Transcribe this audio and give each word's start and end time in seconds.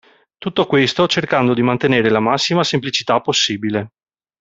Tutto 0.39 0.65
questo 0.65 1.07
cercando 1.07 1.53
di 1.53 1.61
mantenere 1.61 2.09
la 2.09 2.19
massima 2.19 2.63
semplicità 2.63 3.21
possibile. 3.21 3.91